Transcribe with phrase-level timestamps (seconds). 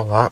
[0.00, 0.30] Olá,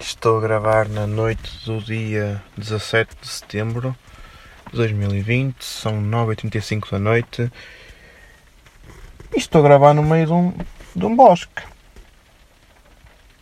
[0.00, 3.94] estou a gravar na noite do dia 17 de setembro
[4.70, 7.52] de 2020, são 9h35 da noite
[9.36, 10.54] e estou a gravar no meio de um,
[10.96, 11.62] de um bosque.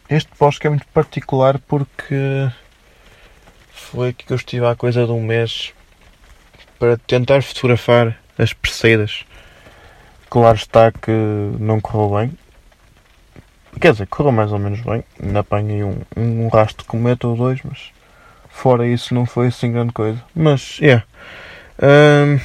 [0.08, 2.50] Este bosque é muito particular porque
[3.70, 5.72] foi que eu estive há coisa de um mês
[6.80, 9.25] para tentar fotografar as perceiras.
[10.28, 11.12] Claro está que
[11.60, 12.36] não correu bem,
[13.80, 15.02] Quer dizer, correu mais ou menos bem.
[15.22, 17.92] Ainda apanhei um, um rastro de cometa ou dois, mas
[18.50, 20.22] fora isso não foi assim grande coisa.
[20.34, 20.84] Mas, é.
[20.84, 21.06] Yeah.
[21.82, 22.40] Um,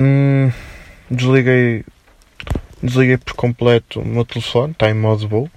[0.00, 0.52] hum,
[1.10, 1.84] desliguei,
[2.82, 5.50] desliguei por completo o meu telefone, está em modo voo,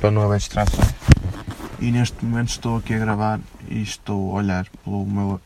[0.00, 0.92] para não haver distrações.
[1.78, 3.38] E neste momento estou aqui a gravar
[3.68, 5.40] e estou a olhar pelo meu,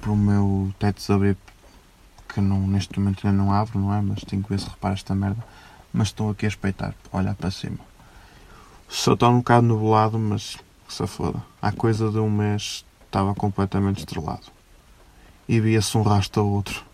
[0.00, 1.36] pelo meu teto de abrir,
[2.32, 4.00] que não, neste momento ainda não abro, não é?
[4.00, 5.44] Mas tenho que ver se repara esta merda
[5.94, 7.78] mas estou aqui a espreitar, olhar para cima.
[8.88, 11.40] Só está um bocado nublado, mas se foda.
[11.62, 14.42] Há coisa de um mês estava completamente estrelado.
[15.48, 16.84] E via-se um rastro ou outro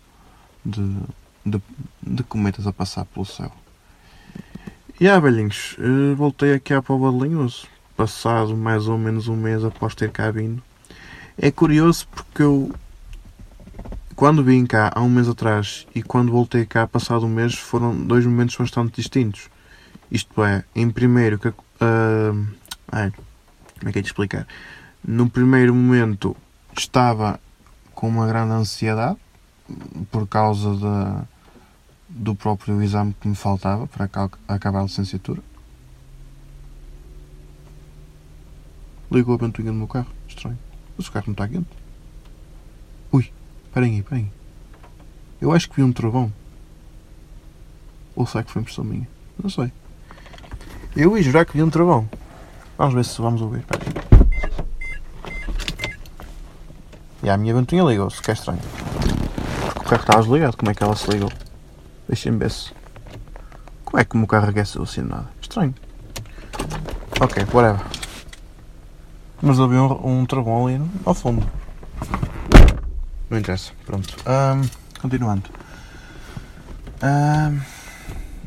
[0.63, 0.97] de,
[1.43, 1.61] de,
[2.01, 3.51] de, cometas a passar pelo céu.
[4.99, 9.35] E ah, velhinhos, eh, voltei aqui à Póvoa de Linhoso, passado mais ou menos um
[9.35, 10.61] mês após ter cá vindo.
[11.37, 12.71] É curioso porque eu
[14.21, 18.05] quando vim cá há um mês atrás e quando voltei cá passado um mês foram
[18.05, 19.49] dois momentos bastante distintos.
[20.11, 22.47] Isto é, em primeiro, que, uh,
[22.91, 23.11] ai,
[23.79, 24.45] como é que é de explicar?
[25.03, 26.37] No primeiro momento
[26.77, 27.39] estava
[27.95, 29.17] com uma grande ansiedade
[30.11, 31.25] por causa
[32.07, 34.07] do próprio exame que me faltava para
[34.47, 35.41] acabar a licenciatura.
[39.11, 40.13] Ligou a ventoinha do meu carro.
[40.27, 40.59] Estranho.
[40.95, 41.80] O carro não está quente.
[43.71, 44.31] Esperem aí, esperem aí.
[45.39, 46.31] Eu acho que vi um trovão.
[48.13, 49.07] Ou será que foi impressão minha?
[49.41, 49.71] Não sei.
[50.93, 52.07] Eu ia jurar que vi um trovão.
[52.77, 53.63] Vamos ver se vamos ouvir.
[57.23, 58.59] E a minha ventoinha ligou-se, que é estranho.
[59.73, 60.57] Porque o carro estava desligado.
[60.57, 61.31] Como é que ela se ligou?
[62.09, 62.73] Deixem-me ver se.
[63.85, 65.29] Como é que o meu carro aqueceu assim nada?
[65.41, 65.73] Estranho.
[67.21, 67.85] Ok, whatever.
[69.41, 71.60] Mas eu vi um, um trovão ali ao fundo.
[73.31, 73.71] Não interessa.
[73.85, 74.13] Pronto.
[74.27, 75.49] Um, continuando.
[77.01, 77.61] Um,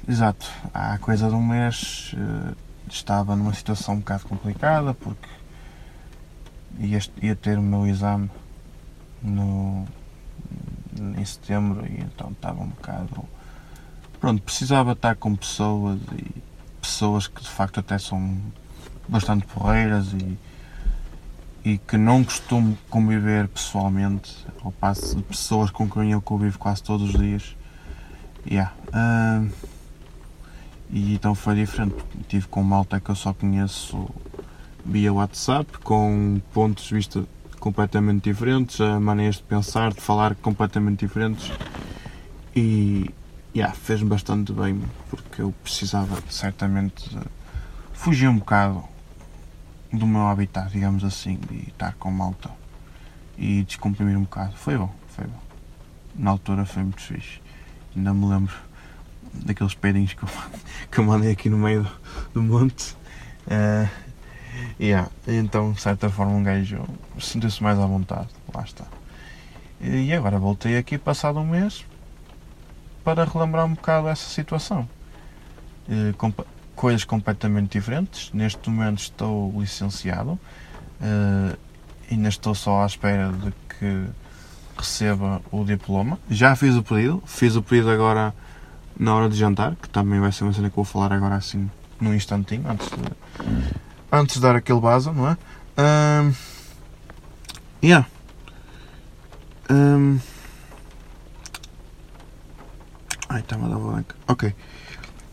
[0.07, 0.47] exato.
[0.75, 2.55] Há coisa de um mês uh,
[2.87, 5.27] estava numa situação um bocado complicada porque
[6.79, 8.31] ia, ia ter o meu exame
[9.23, 9.87] no,
[11.17, 13.25] em setembro e então estava um bocado.
[14.21, 16.43] Pronto, precisava estar com pessoas e
[16.83, 18.39] pessoas que de facto até são
[19.09, 20.39] bastante porreiras e
[21.65, 26.83] e que não costumo conviver pessoalmente, ao passo de pessoas com quem eu convivo quase
[26.83, 27.57] todos os dias.
[28.47, 28.73] Yeah.
[28.89, 29.51] Uh,
[30.91, 31.97] e então foi diferente.
[32.29, 34.09] Tive com malta que eu só conheço
[34.85, 37.25] via WhatsApp, com pontos de vista
[37.59, 41.51] completamente diferentes, maneiras de pensar, de falar completamente diferentes.
[42.55, 43.11] E
[43.57, 47.17] yeah, fez-me bastante bem, porque eu precisava certamente
[47.95, 48.85] fugir um bocado
[49.99, 52.51] do meu habitat, digamos assim, de estar com malta
[53.37, 54.55] e descomprimir um bocado.
[54.57, 55.39] Foi bom, foi bom.
[56.15, 57.41] Na altura foi muito fixe.
[57.97, 58.55] Ainda me lembro
[59.33, 60.29] daqueles pedinhos que eu,
[60.91, 61.91] que eu mandei aqui no meio do,
[62.35, 62.97] do monte.
[63.47, 63.89] Uh,
[64.79, 65.11] yeah.
[65.27, 66.85] Então, de certa forma, um gajo
[67.21, 68.29] sentiu-se mais à vontade.
[68.53, 68.85] Lá está.
[69.81, 71.85] E agora voltei aqui passado um mês
[73.03, 74.89] para relembrar um bocado essa situação.
[75.89, 76.15] Uh,
[76.75, 78.31] coisas completamente diferentes.
[78.33, 81.59] Neste momento estou licenciado, uh,
[82.11, 84.07] ainda estou só à espera de que
[84.77, 86.19] receba o diploma.
[86.29, 88.35] Já fiz o pedido, fiz o pedido agora
[88.99, 91.71] na hora de jantar, que também vai ser uma cena que vou falar agora assim
[92.01, 92.97] num instantinho, antes de,
[94.13, 95.37] antes de dar aquele vaso, não é?
[95.79, 96.35] Um,
[97.83, 98.07] yeah.
[99.71, 100.19] Um,
[103.29, 104.05] ai, está-me a dar.
[104.29, 104.55] Ok.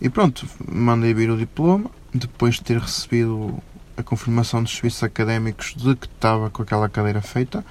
[0.01, 3.61] E pronto, mandei vir o diploma, depois de ter recebido
[3.95, 7.63] a confirmação dos serviços académicos de que estava com aquela cadeira feita,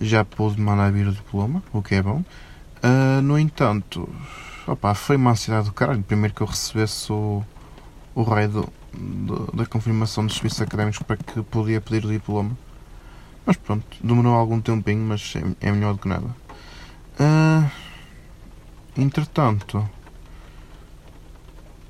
[0.00, 2.24] já pude mandar vir o diploma, o que é bom.
[2.82, 4.12] Uh, no entanto,
[4.66, 6.02] opa, foi uma ansiedade do caralho.
[6.02, 7.44] Primeiro que eu recebesse o,
[8.12, 12.58] o raio do, do, da confirmação dos serviços académicos para que podia pedir o diploma.
[13.46, 16.26] Mas pronto, demorou algum tempinho, mas é, é melhor do que nada.
[17.20, 17.70] Uh,
[18.98, 19.88] entretanto,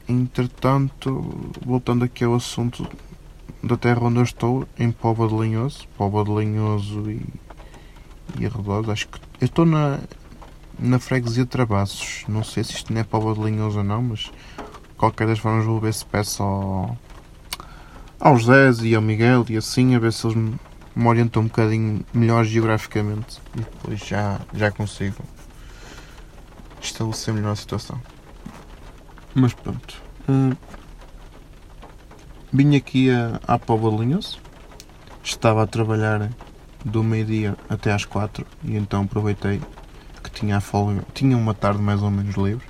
[0.08, 2.88] Entretanto, voltando aqui ao assunto
[3.60, 7.20] da terra onde eu estou, em Póvoa de Linhoso, Póvoa de Linhoso e,
[8.38, 9.98] e arredores, acho que eu estou na,
[10.78, 14.00] na freguesia de Travassos, não sei se isto não é Póvoa de Linhoso ou não,
[14.00, 14.30] mas
[14.96, 16.96] qualquer das formas vou ver se peço ao,
[18.20, 20.54] ao José e ao Miguel e assim, a ver se eles me,
[20.94, 25.16] me orientam um bocadinho melhor geograficamente e depois já, já consigo
[26.80, 28.00] estabelecer melhor a situação.
[29.38, 30.02] Mas pronto.
[30.26, 30.52] Hum,
[32.50, 33.10] vim aqui
[33.46, 34.38] a, Póvoa de Linhoso.
[35.22, 36.30] Estava a trabalhar
[36.82, 39.60] do meio-dia até às quatro e então aproveitei
[40.24, 42.64] que tinha a folga, tinha uma tarde mais ou menos livre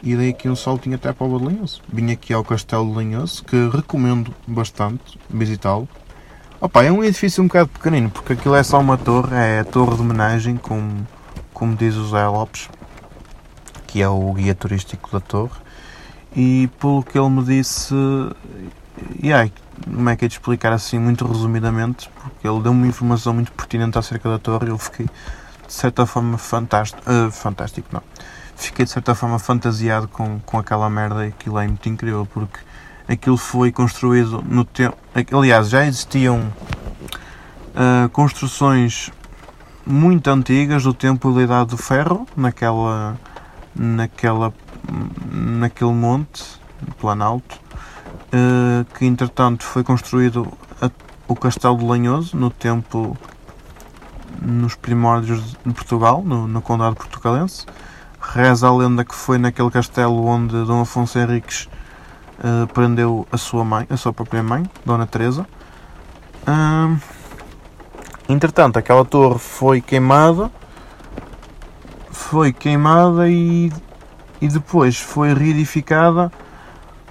[0.00, 1.82] e dei aqui um saltinho até para o de Linhoso.
[1.92, 5.88] Vim aqui ao Castelo de Linhoso, que recomendo bastante visitá-lo.
[6.60, 9.64] Opa, é um edifício um bocado pequenino, porque aquilo é só uma torre, é a
[9.64, 11.04] torre de homenagem, como,
[11.52, 12.68] como diz o Zé Lopes,
[13.88, 15.58] que é o guia turístico da torre.
[16.34, 17.94] E pelo que ele me disse,
[19.34, 19.52] aí,
[19.84, 23.52] como é que é de explicar assim muito resumidamente, porque ele deu-me uma informação muito
[23.52, 28.02] pertinente acerca da torre e eu fiquei de certa forma fantástico, uh, fantástico não,
[28.56, 32.58] fiquei de certa forma fantasiado com, com aquela merda e aquilo é muito incrível porque
[33.08, 34.96] aquilo foi construído no tempo.
[35.32, 36.52] Aliás, já existiam
[37.70, 39.10] uh, construções
[39.86, 43.18] muito antigas do tempo da Idade do Ferro, naquela,
[43.74, 44.52] naquela,
[45.30, 46.44] naquele monte,
[46.98, 47.56] Planalto,
[48.32, 50.50] uh, que entretanto foi construído
[51.28, 53.16] o Castelo de Lanhoso no tempo,
[54.42, 57.66] nos primórdios de Portugal, no, no Condado Portugalense.
[58.20, 61.68] Reza a lenda que foi naquele castelo onde Dom Afonso Henriques
[62.38, 65.46] uh, prendeu a sua mãe, a sua própria mãe, Dona Teresa.
[68.28, 70.50] Entretanto, aquela torre foi queimada,
[72.10, 73.72] foi queimada e,
[74.40, 76.32] e depois foi reedificada,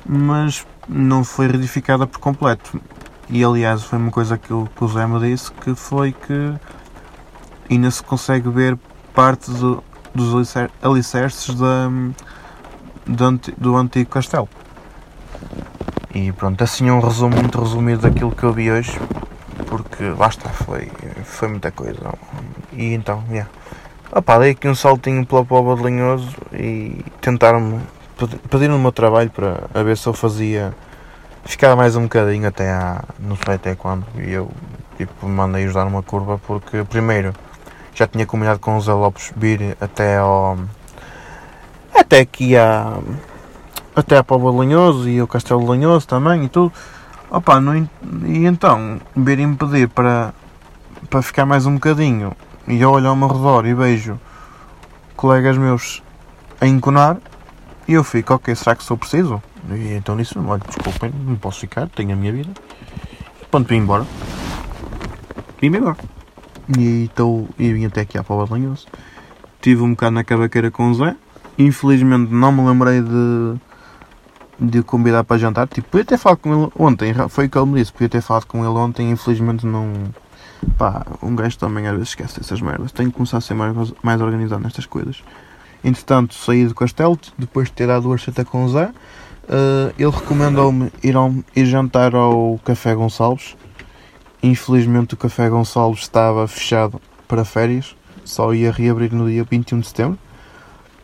[0.05, 2.81] mas não foi reedificada por completo.
[3.29, 6.55] E aliás, foi uma coisa que o, Zé me disse que foi que
[7.69, 8.77] ainda se consegue ver
[9.13, 9.83] parte do,
[10.15, 11.89] dos alicerces da,
[13.05, 14.49] do, do antigo castelo.
[16.13, 18.99] E pronto, assim um resumo muito resumido daquilo que eu vi hoje,
[19.67, 20.91] porque basta, foi,
[21.23, 22.11] foi muita coisa.
[22.73, 23.49] E então, yeah.
[24.11, 27.79] Opa, dei aqui um saltinho pela Póvoa de Linhoso e tentaram-me,
[28.49, 30.73] pediram o meu trabalho para a ver se eu fazia,
[31.45, 34.49] ficava mais um bocadinho até à, não sei até quando, e eu
[34.97, 37.35] tipo, mandei ajudar numa curva porque primeiro
[37.93, 40.57] já tinha combinado com o Zé Lopes vir até ao.
[41.93, 42.97] até aqui a.
[43.95, 46.73] até a Póvoa de Lanhoso e o Castelo de Lanhoso também e tudo.
[47.29, 50.33] Opa, não, e então virem-me pedir para,
[51.11, 52.35] para ficar mais um bocadinho
[52.69, 54.19] e olho ao meu redor e vejo
[55.15, 56.01] colegas meus
[56.61, 57.17] a enconar
[57.87, 59.41] e eu fico, ok, será que sou preciso?
[59.71, 62.51] E então disse, olha, desculpem, não posso ficar, tenho a minha vida.
[63.41, 64.05] E pronto, vim embora.
[65.59, 65.97] Vim embora.
[66.77, 68.85] E, então, e vim até aqui à de Lanhoso.
[69.59, 71.15] Tive um bocado na cavaqueira com o Zé.
[71.57, 73.55] Infelizmente não me lembrei de,
[74.59, 75.67] de convidar para jantar.
[75.67, 77.91] Tipo, podia ter falado com ele ontem, foi o que ele me disse.
[77.91, 79.91] Podia ter falado com ele ontem, infelizmente não.
[80.77, 82.91] Pá, um gajo também às vezes esquece essas merdas.
[82.91, 85.23] Tenho que começar a ser mais, mais organizado nestas coisas.
[85.83, 88.91] Entretanto, saí do castelo, depois de ter dado a receita com o Zé.
[89.45, 91.15] Uh, ele recomendou-me ir,
[91.55, 93.55] ir jantar ao Café Gonçalves
[94.41, 99.87] Infelizmente o Café Gonçalves estava fechado para férias, só ia reabrir no dia 21 de
[99.87, 100.17] setembro.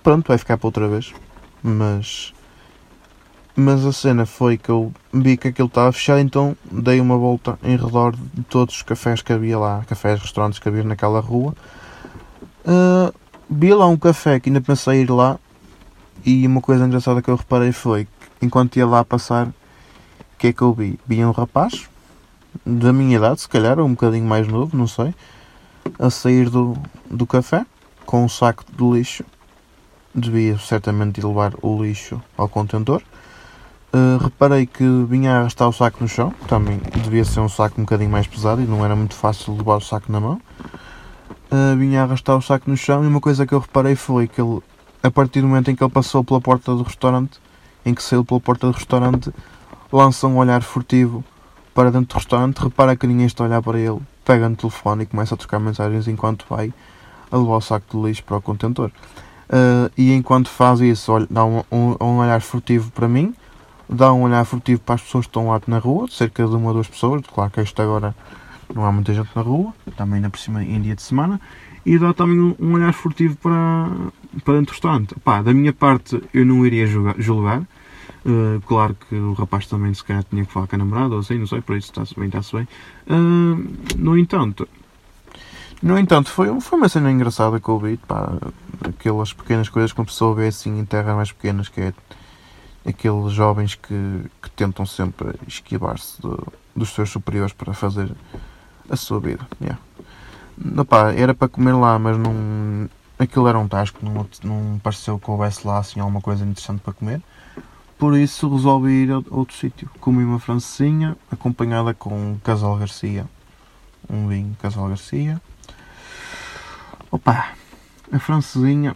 [0.02, 1.14] Pronto, vai ficar para outra vez.
[1.62, 2.34] Mas
[3.56, 7.58] mas a cena foi que eu vi que aquilo estava fechado, então dei uma volta
[7.64, 11.56] em redor de todos os cafés que havia lá, cafés, restaurantes que havia naquela rua.
[12.66, 13.14] Uh,
[13.50, 15.40] vi lá um café que ainda pensei ir lá,
[16.26, 19.54] e uma coisa engraçada que eu reparei foi que enquanto ia lá passar, o
[20.38, 21.00] que é que eu vi?
[21.08, 21.88] Vi um rapaz
[22.66, 25.14] da minha idade, se calhar, ou um bocadinho mais novo, não sei,
[25.98, 26.78] a sair do,
[27.10, 27.66] do café
[28.06, 29.24] com um saco de lixo.
[30.14, 33.02] Devia certamente levar o lixo ao contentor.
[33.96, 37.80] Uh, reparei que vinha a arrastar o saco no chão, também devia ser um saco
[37.80, 40.42] um bocadinho mais pesado e não era muito fácil levar o saco na mão.
[41.50, 44.28] Uh, vinha a arrastar o saco no chão e uma coisa que eu reparei foi
[44.28, 44.60] que ele,
[45.02, 47.40] a partir do momento em que ele passou pela porta do restaurante,
[47.86, 49.32] em que saiu pela porta do restaurante,
[49.90, 51.24] lança um olhar furtivo
[51.74, 55.04] para dentro do restaurante, repara que ninguém está a olhar para ele, pega no telefone
[55.04, 56.74] e começa a trocar mensagens enquanto vai
[57.32, 58.92] a levar o saco de lixo para o contentor.
[59.48, 63.34] Uh, e enquanto faz isso, olha, dá um, um, um, olhar furtivo para mim,
[63.90, 66.68] dá um olhar furtivo para as pessoas que estão lá na rua, cerca de uma
[66.68, 68.16] ou duas pessoas, claro que isto agora
[68.74, 71.40] não há muita gente na rua, também ainda por cima em dia de semana,
[71.86, 73.90] e dá também um, olhar furtivo para,
[74.44, 75.20] para dentro do.
[75.20, 77.64] Pá, da minha parte eu não iria julgar, julgar
[78.26, 81.20] Uh, claro que o rapaz também se calhar tinha que falar com a namorada ou
[81.20, 82.68] assim, não sei, por isso está-se bem, está-se bem.
[83.08, 83.64] Uh,
[84.00, 84.68] no entanto,
[85.80, 88.34] no entanto, foi, foi uma cena engraçada que eu vi, pá,
[88.84, 91.94] aquelas pequenas coisas que uma pessoa vê assim em terras mais pequenas, que é
[92.86, 96.22] aqueles jovens que, que tentam sempre esquivar-se
[96.76, 98.12] dos seus superiores para fazer
[98.90, 99.48] a sua vida.
[99.60, 99.80] Yeah.
[100.78, 102.90] Opa, era para comer lá, mas não.
[103.18, 106.94] Aquilo era um tasco, não, não pareceu que houvesse lá assim alguma coisa interessante para
[106.94, 107.22] comer.
[107.98, 109.90] Por isso resolvi ir a outro sítio.
[110.02, 113.26] Comi uma francesinha acompanhada com Casal Garcia.
[114.10, 115.42] Um vinho Casal Garcia.
[117.10, 117.54] Opa,
[118.12, 118.96] a francesinha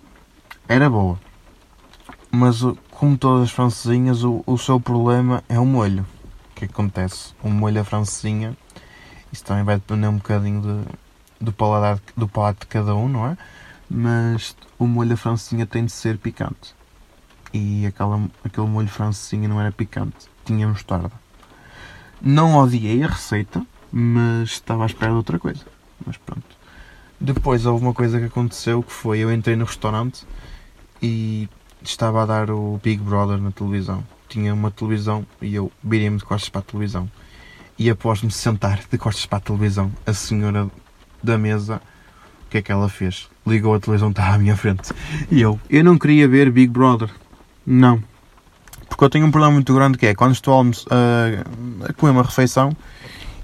[0.67, 1.17] era boa.
[2.31, 6.05] Mas como todas as francesinhas, o, o seu problema é o molho.
[6.51, 7.33] O que acontece?
[7.41, 8.55] O molho a francesinha,
[9.31, 13.25] isso também vai depender um bocadinho de, do, paladar, do palato de cada um, não
[13.25, 13.38] é?
[13.89, 16.75] Mas o molho a francesinha tem de ser picante.
[17.51, 21.12] E aquela, aquele molho francesinha não era picante, tinha mostarda.
[22.21, 25.65] Não odiei a receita, mas estava à espera de outra coisa.
[26.05, 26.43] Mas pronto.
[27.19, 30.25] Depois houve uma coisa que aconteceu que foi eu entrei no restaurante
[31.01, 31.50] e
[31.83, 34.03] estava a dar o Big Brother na televisão.
[34.27, 37.09] Tinha uma televisão e eu virei-me de costas para a televisão.
[37.77, 40.69] E após me sentar de costas para a televisão, a senhora
[41.24, 41.81] da mesa,
[42.45, 43.29] o que é que ela fez?
[43.45, 44.91] Ligou a televisão, estava à minha frente.
[45.31, 47.09] E eu, eu não queria ver Big Brother.
[47.65, 48.03] Não.
[48.88, 52.24] Porque eu tenho um problema muito grande que é quando estou a, a comer uma
[52.24, 52.75] refeição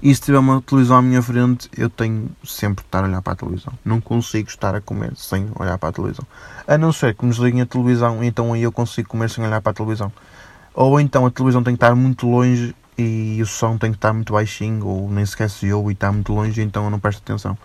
[0.02, 3.22] e se tiver uma televisão à minha frente, eu tenho sempre de estar a olhar
[3.22, 3.72] para a televisão.
[3.84, 6.26] Não consigo estar a comer sem olhar para a televisão.
[6.66, 9.60] A não ser que me desliguem a televisão, então aí eu consigo comer sem olhar
[9.60, 10.12] para a televisão.
[10.74, 14.12] Ou então a televisão tem que estar muito longe e o som tem que estar
[14.12, 17.20] muito baixinho, ou nem sequer se ouve e está muito longe, então eu não presto
[17.20, 17.56] atenção.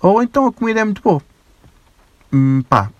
[0.00, 1.22] Ou então a comida é muito boa.
[2.32, 2.90] Hum, pá,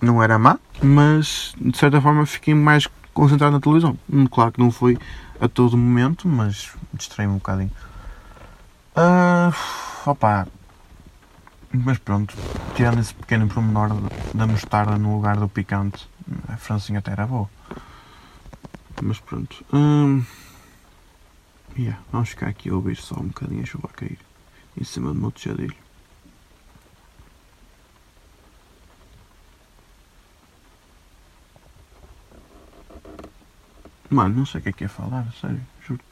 [0.00, 3.98] não era má, mas de certa forma fiquei mais concentrado na televisão.
[4.12, 4.98] Hum, claro que não foi
[5.40, 7.70] a todo momento, mas distraí-me um bocadinho.
[8.96, 10.46] Uh, opa,
[11.72, 12.36] mas pronto,
[12.74, 13.88] tirando esse pequeno pormenor
[14.34, 16.06] da mostarda no lugar do picante,
[16.48, 17.48] a francinha até era boa.
[19.02, 19.64] Mas pronto.
[19.72, 20.22] Hum,
[21.76, 24.18] yeah, vamos ficar aqui a ouvir só um bocadinho a chuva a cair
[24.78, 25.81] em cima do meu tejadilho.
[34.12, 36.02] Mano, não sei o que é que é falar, sério, juro.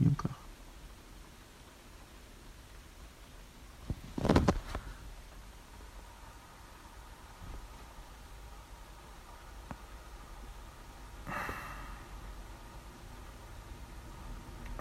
[0.00, 0.34] Nenhum carro.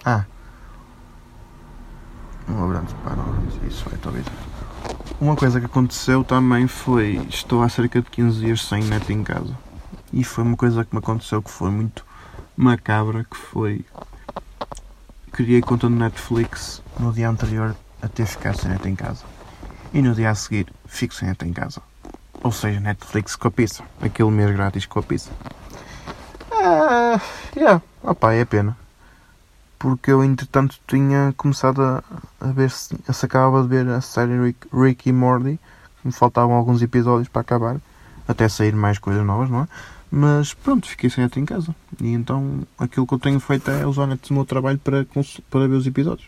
[0.04, 0.26] Ah.
[2.48, 4.26] Um abraço para nós, isso vai talvez.
[5.20, 9.24] Uma coisa que aconteceu também foi, estou há cerca de 15 dias sem net em
[9.24, 9.56] casa.
[10.14, 12.06] E foi uma coisa que me aconteceu que foi muito
[12.56, 13.86] macabra, que foi...
[15.32, 19.24] Criei conta no Netflix no dia anterior a ter ficado sem net em casa.
[19.94, 21.82] E no dia a seguir fico sem net em casa.
[22.44, 23.84] Ou seja, Netflix com a pizza.
[24.02, 25.30] Aquele mês grátis com a pizza.
[26.52, 27.20] Ah,
[27.56, 27.82] yeah.
[28.04, 28.76] Opa, é pena.
[29.80, 32.04] Porque eu entretanto tinha começado a,
[32.40, 35.60] a ver se, se acabava de ver a série Rick, Rick e Morty.
[36.04, 37.78] Me faltavam alguns episódios para acabar.
[38.28, 39.68] Até sair mais coisas novas, não é?
[40.14, 41.74] Mas pronto, fiquei sem net em casa.
[42.02, 45.08] E então aquilo que eu tenho feito é usar net do meu trabalho para,
[45.50, 46.28] para ver os episódios.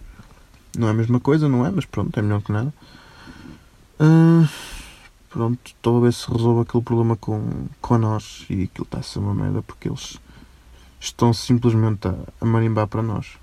[0.78, 1.70] Não é a mesma coisa, não é?
[1.70, 2.74] Mas pronto, é melhor que nada.
[4.00, 4.48] Uh,
[5.30, 9.04] pronto, estou a ver se resolve aquele problema com, com nós e aquilo está a
[9.04, 10.18] ser uma merda porque eles
[11.00, 13.38] estão simplesmente a, a marimbar para nós.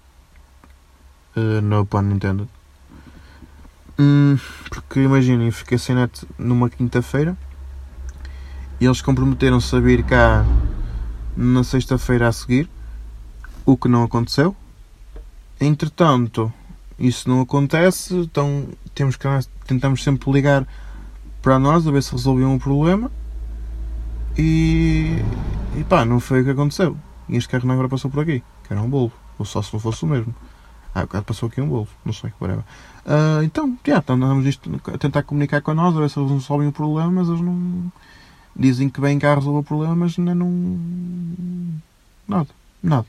[1.37, 2.49] Uh, no pun intended.
[3.99, 7.37] Uh, porque imaginem, fiquei sem net numa quinta-feira
[8.87, 10.45] eles comprometeram-se a vir cá
[11.37, 12.69] na sexta-feira a seguir,
[13.65, 14.57] o que não aconteceu.
[15.61, 16.53] Entretanto,
[16.99, 19.27] isso não acontece, então temos que
[19.67, 20.67] tentamos sempre ligar
[21.43, 23.11] para nós a ver se resolviam o problema.
[24.37, 25.17] E,
[25.77, 26.97] e pá, não foi o que aconteceu.
[27.29, 29.73] E este carro não agora passou por aqui, que era um Volvo, ou só se
[29.73, 30.35] não fosse o mesmo.
[30.95, 32.65] Ah, o passou aqui um Volvo, não sei, whatever.
[33.07, 36.31] Uh, então, já, yeah, andamos isto, a tentar comunicar com nós, a ver se eles
[36.31, 37.93] resolvem o problema, mas eles não
[38.61, 40.79] Dizem que vem cá resolver o problema, mas não.
[42.29, 42.51] Nada,
[42.83, 43.07] nada.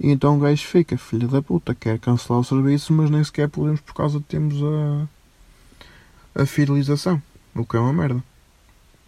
[0.00, 3.48] E então o gajo fica, filha da puta, quer cancelar o serviço, mas nem sequer
[3.48, 4.56] podemos por causa de termos
[6.34, 7.22] a, a fidelização.
[7.54, 8.20] O que é uma merda.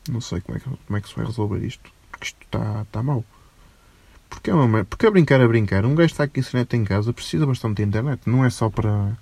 [0.08, 1.90] Não sei como é que, como é que se vai resolver isto.
[2.12, 3.24] Porque isto está tá mal.
[4.28, 4.86] Porque é uma merda.
[4.88, 7.78] Porque a brincar a brincar, um gajo está aqui sem net em casa precisa bastante
[7.78, 8.22] de internet.
[8.26, 9.18] Não é só para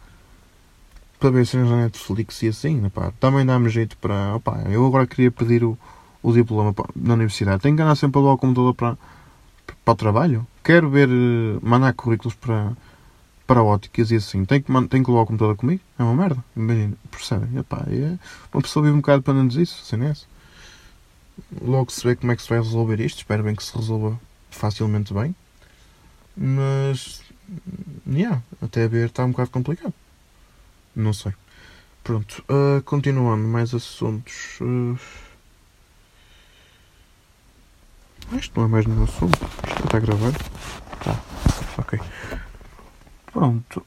[1.19, 4.37] para ver cenas na Netflix e assim, pá, também dá-me jeito para.
[4.37, 5.77] Opá, eu agora queria pedir o,
[6.23, 7.63] o diploma na universidade.
[7.63, 8.99] Tenho que andar sempre a levar o computador para,
[9.85, 10.47] para o trabalho.
[10.63, 12.73] Quero ver, eh, mandar currículos para,
[13.47, 14.45] para óticas e assim.
[14.45, 15.81] Tenho que, tenho que levar o computador comigo?
[15.99, 16.45] É uma merda.
[16.57, 17.59] Imagina, percebem?
[17.59, 18.19] Epá, é,
[18.53, 20.15] uma pessoa vive um bocado dependendo disso, assim é
[21.63, 23.19] logo se vê como é que se vai resolver isto.
[23.19, 24.19] Espero bem que se resolva
[24.51, 25.35] facilmente bem.
[26.37, 27.23] Mas,
[28.07, 29.95] yeah, até ver está um bocado complicado.
[30.99, 31.33] Não sei.
[32.03, 34.59] Pronto, uh, continuando, mais assuntos.
[34.61, 34.99] Uh...
[38.33, 39.39] Isto não é mais nenhum assunto.
[39.69, 40.33] Isto está a gravar?
[41.05, 41.21] Tá,
[41.79, 42.01] ok.
[43.33, 43.87] Pronto.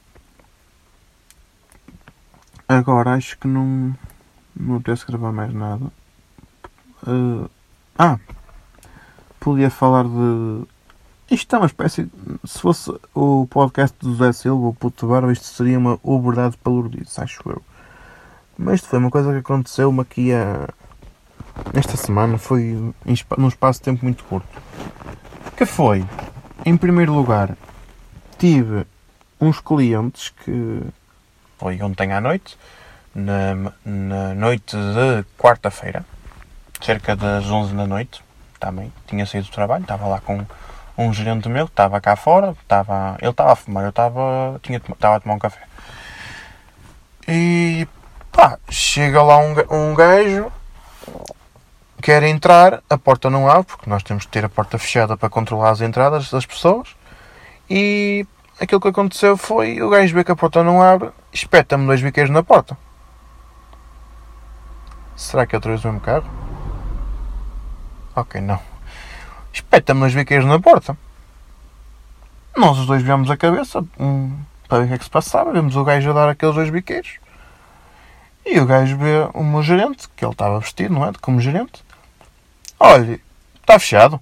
[2.65, 3.94] Agora acho que não.
[4.56, 5.91] Não apetece gravar mais nada.
[7.06, 7.50] Uh,
[8.00, 8.18] ah!
[9.38, 10.65] Podia falar de.
[11.31, 12.11] Isto é uma espécie.
[12.43, 17.21] Se fosse o podcast do José Silva, o Puto Barba, isto seria uma oberdade palurdice,
[17.21, 17.61] acho eu.
[18.57, 20.67] Mas isto foi uma coisa que aconteceu-me aqui a.
[21.73, 22.93] Esta semana foi
[23.38, 24.61] num espaço de tempo muito curto.
[25.55, 26.05] Que foi,
[26.65, 27.55] em primeiro lugar,
[28.38, 28.85] tive
[29.39, 30.81] uns clientes que.
[31.57, 32.57] Foi ontem à noite,
[33.15, 36.05] na, na noite de quarta-feira,
[36.81, 38.21] cerca das 11 da noite,
[38.59, 38.91] também.
[39.07, 40.45] Tinha saído do trabalho, estava lá com
[40.98, 44.77] um gerente meu que estava cá fora, estava, ele estava a fumar, eu estava, tinha,
[44.77, 45.62] estava a tomar um café.
[47.27, 47.88] E
[48.31, 50.51] pá, chega lá um, um gajo,
[52.01, 55.29] quer entrar, a porta não abre, porque nós temos que ter a porta fechada para
[55.29, 56.89] controlar as entradas das pessoas.
[57.70, 58.25] E
[58.59, 62.31] aquilo que aconteceu foi o gajo vê que a porta não abre, espeta-me dois biqueiros
[62.31, 62.77] na porta.
[65.16, 66.25] Será que é outra o mesmo carro?
[68.16, 68.71] Ok, não.
[69.53, 70.98] Espeta-me dois biqueiros na porta.
[72.55, 74.37] Nós os dois viemos a cabeça um,
[74.68, 75.51] para ver o que é que se passava.
[75.51, 77.20] Vemos o gajo a dar aqueles dois biqueiros.
[78.46, 81.11] E o gajo vê o meu gerente, que ele estava vestido, não é?
[81.22, 81.83] Como gerente.
[82.79, 83.20] Olha,
[83.55, 84.20] está fechado.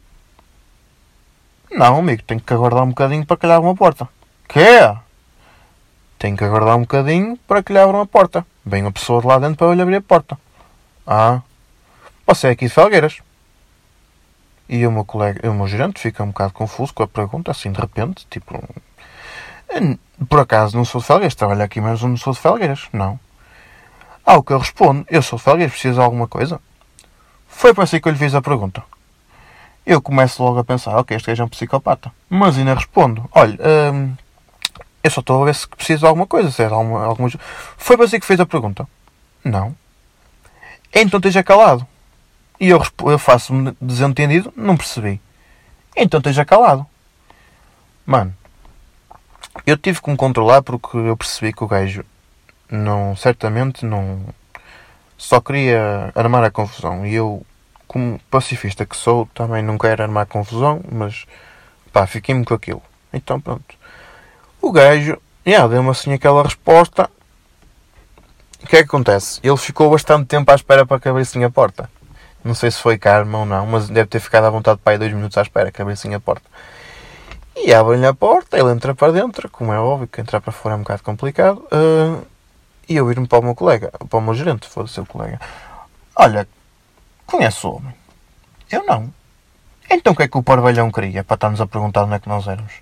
[1.72, 4.10] Não, amigo, tenho que aguardar um bocadinho para que lhe abram a porta.
[4.48, 4.96] Quê?
[6.18, 8.46] Tenho que aguardar um bocadinho para que lhe abram a porta.
[8.65, 10.38] Vem a pessoa de lá dentro para lhe abrir a porta.
[11.08, 11.42] Ah,
[12.28, 13.20] você é aqui de Felgueiras.
[14.70, 17.72] E o meu colega, o meu gerente fica um bocado confuso com a pergunta, assim
[17.72, 18.64] de repente, tipo.
[20.30, 22.88] Por acaso não sou de Felgueiras, trabalho aqui, mas não sou de Felgueiras.
[22.94, 23.20] Não.
[24.24, 26.62] Ao que eu respondo, eu sou de Felgueiras, precisa de alguma coisa?
[27.48, 28.84] Foi para assim que eu lhe fiz a pergunta.
[29.86, 32.12] Eu começo logo a pensar, ok, este gajo é um psicopata.
[32.30, 33.58] Mas ainda respondo, olha,
[33.92, 34.14] hum,
[35.04, 37.30] eu só estou a ver se precisa de alguma coisa, se é alguma, alguma...
[37.76, 38.88] Foi para assim que fez a pergunta.
[39.44, 39.76] Não.
[40.94, 41.88] Então esteja calado.
[42.60, 45.22] E eu, eu faço-me desentendido, não percebi.
[45.95, 46.86] Então esteja calado.
[48.06, 48.36] Mano,
[49.65, 52.04] eu tive que me controlar porque eu percebi que o gajo
[52.69, 54.26] não, certamente não,
[55.17, 57.06] só queria armar a confusão.
[57.06, 57.45] E eu,
[57.88, 61.26] como pacifista que sou, também não quero armar confusão, mas
[61.93, 62.82] pá, fiquei-me com aquilo.
[63.13, 63.76] Então pronto.
[64.62, 67.10] O gajo, yeah, deu-me assim aquela resposta.
[68.62, 69.39] O que é que acontece?
[69.41, 71.89] Ele ficou bastante tempo à espera para que abrissem a porta.
[72.43, 74.97] Não sei se foi karma ou não, mas deve ter ficado à vontade para aí
[74.97, 76.49] dois minutos à espera que abrissem a porta.
[77.56, 80.75] E abrem-lhe a porta, ele entra para dentro, como é óbvio que entrar para fora
[80.75, 81.58] é um bocado complicado.
[81.71, 82.25] Uh,
[82.88, 85.39] e eu ir-me para o meu colega, para o meu gerente, foda-se o colega.
[86.15, 86.47] Olha,
[87.25, 87.93] conhece o homem?
[88.71, 89.13] Eu não.
[89.89, 92.30] Então o que é que o parvalhão queria para estar-nos a perguntar onde é que
[92.30, 92.73] nós éramos?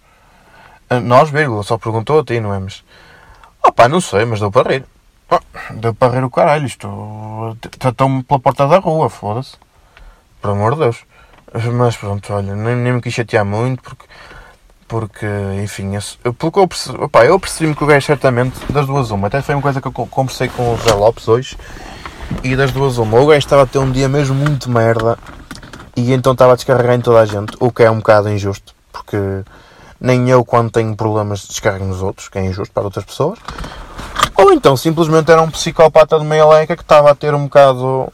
[0.91, 2.59] Uh, nós, vírgula, só perguntou a ti, não é?
[2.59, 2.83] Mas.
[3.65, 4.85] Opá, não sei, mas deu para rir.
[5.29, 5.39] Oh,
[5.73, 7.57] deu para rir o caralho, isto.
[7.77, 9.55] Tratou-me pela porta da rua, foda-se.
[10.41, 11.03] Por amor de Deus.
[11.73, 14.05] Mas pronto, olha, nem, nem me quis chatear muito porque.
[14.87, 15.25] Porque,
[15.61, 19.27] enfim, eu, porque eu percebi, opa, eu percebi-me que o gajo certamente, das duas uma,
[19.27, 21.57] até foi uma coisa que eu conversei com o Zé Lopes hoje,
[22.41, 25.19] e das duas uma, o gajo estava a ter um dia mesmo muito merda,
[25.93, 28.73] e então estava a descarregar em toda a gente, o que é um bocado injusto,
[28.93, 29.17] porque
[29.99, 33.39] nem eu quando tenho problemas descarrego nos outros, que é injusto para outras pessoas,
[34.37, 38.13] ou então simplesmente era um psicopata de meia leca que estava a ter um bocado.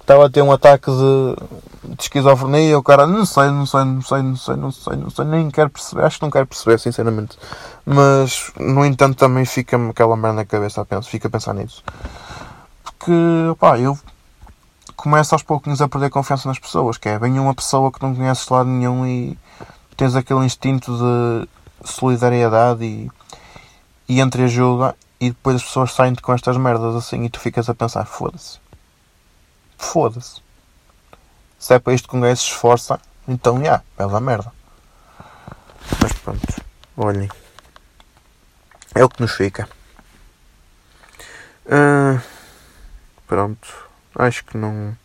[0.00, 2.76] estava a ter um ataque de, de esquizofrenia.
[2.76, 5.48] O cara, não sei, não sei, não sei, não sei, não sei, não sei, nem
[5.48, 6.04] quero perceber.
[6.04, 7.38] Acho que não quero perceber, sinceramente.
[7.86, 11.84] Mas, no entanto, também fica-me aquela merda na cabeça a pensar, fica a pensar nisso.
[12.82, 13.12] Porque,
[13.60, 13.96] pá, eu
[14.96, 16.98] começo aos pouquinhos a perder confiança nas pessoas.
[16.98, 19.38] Que é, vem uma pessoa que não conheces de lado nenhum e
[19.96, 21.48] tens aquele instinto de
[21.84, 23.10] solidariedade e,
[24.08, 27.74] e entreajuda e depois as pessoas saem-te com estas merdas assim e tu ficas a
[27.74, 28.58] pensar, foda-se.
[29.76, 30.40] Foda-se.
[31.58, 34.50] Se é para isto que um gajo se esforça, então já, yeah, é da merda.
[36.00, 36.64] Mas pronto,
[36.96, 37.28] olhem.
[38.94, 39.68] É o que nos fica.
[41.66, 42.20] Uh,
[43.26, 43.68] pronto,
[44.16, 44.96] acho que não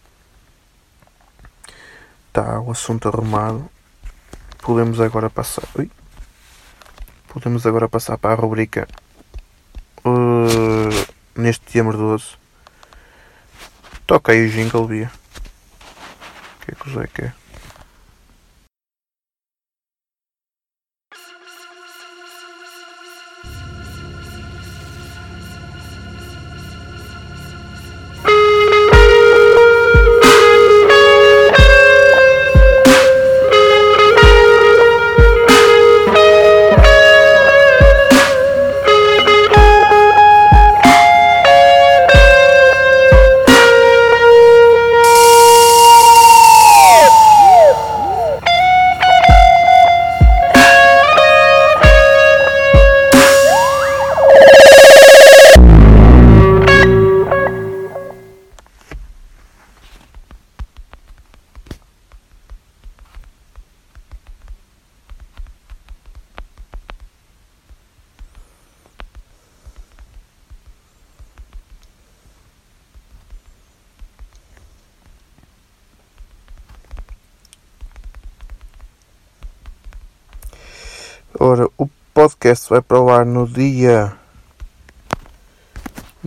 [2.28, 3.70] está o assunto arrumado.
[4.60, 5.66] Podemos agora passar.
[5.78, 5.92] Ui.
[7.28, 8.88] Podemos agora passar para a rubrica
[10.06, 12.38] uh, neste dia merdoso.
[14.06, 15.12] Toca aí o jingle, Bia.
[16.64, 17.45] que é que o Zé quer.
[81.48, 84.18] Ora, o podcast vai para o ar no dia.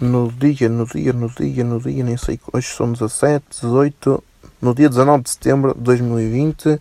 [0.01, 2.39] No dia, no dia, no dia, no dia, nem sei.
[2.53, 4.23] Hoje são 17, 18.
[4.63, 6.81] No dia 19 de setembro de 2020.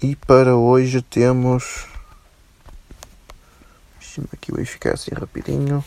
[0.00, 1.86] E para hoje temos.
[4.00, 5.84] Deixa-me aqui verificar assim rapidinho.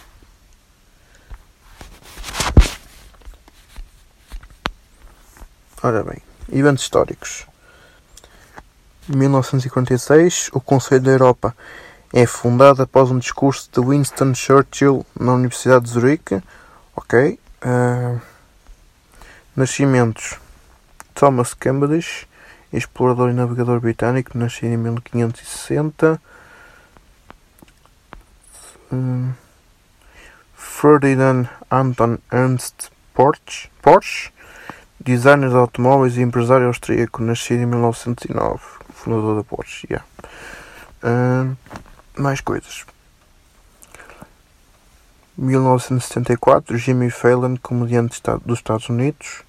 [5.82, 7.48] Ora bem, eventos históricos.
[9.15, 11.56] 1946, o Conselho da Europa
[12.13, 16.41] é fundado após um discurso de Winston Churchill na Universidade de Zurique.
[16.96, 17.39] Ok.
[17.63, 18.20] Uh,
[19.56, 20.38] nascimentos:
[21.13, 22.28] Thomas Cavendish,
[22.72, 26.22] explorador e navegador britânico, nascido em 1560.
[28.91, 29.34] Uh,
[30.56, 34.32] Ferdinand Anton Ernst Porsche, Porsche
[35.08, 38.60] designer de automóveis e empresário austríaco, nascido em 1909
[38.91, 39.88] fundador da Porsche.
[39.89, 41.56] Yeah.
[42.17, 42.86] Mais coisas.
[45.38, 49.43] 1974, Jimmy Fallon, comediante dos Estados Unidos.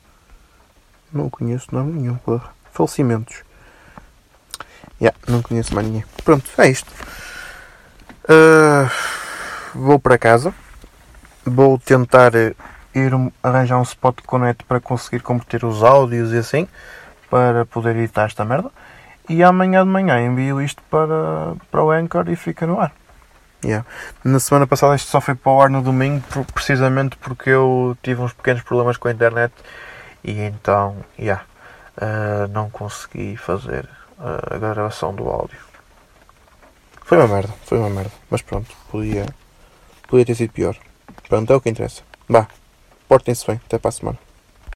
[1.13, 2.51] Não conheço nome nenhum, porra.
[2.73, 3.43] Falecimentos.
[5.01, 6.05] Yeah, não conheço mais ninguém.
[6.25, 6.93] Pronto, é isto.
[8.25, 8.89] Uh,
[9.75, 10.55] vou para casa.
[11.45, 12.33] Vou tentar
[12.99, 16.69] ir arranjar um spot com net para conseguir converter os áudios e assim.
[17.31, 18.71] Para poder editar esta merda.
[19.29, 22.93] E amanhã de manhã envio isto para, para o Anchor e fica no ar.
[23.65, 23.85] Yeah.
[24.25, 26.23] Na semana passada isto só foi para o ar no domingo,
[26.55, 29.53] precisamente porque eu tive uns pequenos problemas com a internet
[30.23, 31.43] e então yeah,
[31.97, 35.59] uh, não consegui fazer uh, a gravação do áudio.
[37.05, 38.13] Foi uma merda, foi uma merda.
[38.31, 39.27] Mas pronto, podia,
[40.07, 40.77] podia ter sido pior.
[41.29, 42.03] Pronto, é o que interessa.
[42.29, 42.47] Vá,
[43.09, 44.28] portem-se bem, até para a semana.